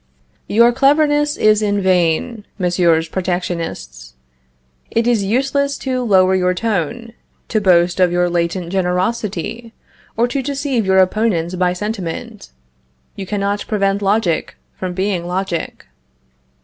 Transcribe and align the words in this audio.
Your 0.47 0.71
cleverness 0.71 1.37
is 1.37 1.61
in 1.61 1.79
vain, 1.79 2.43
Messieurs 2.57 3.07
Protectionists, 3.07 4.15
it 4.89 5.05
is 5.05 5.23
useless 5.23 5.77
to 5.77 6.01
lower 6.01 6.33
your 6.33 6.55
tone, 6.55 7.13
to 7.49 7.61
boast 7.61 7.99
of 7.99 8.11
your 8.11 8.27
latent 8.27 8.69
generosity, 8.71 9.73
or 10.17 10.27
to 10.27 10.41
deceive 10.41 10.87
your 10.87 10.97
opponents 10.97 11.53
by 11.53 11.73
sentiment. 11.73 12.49
You 13.15 13.27
cannot 13.27 13.67
prevent 13.67 14.01
logic 14.01 14.55
from 14.75 14.95
being 14.95 15.27
logic. 15.27 15.85